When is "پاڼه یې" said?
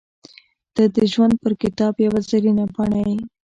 2.75-3.17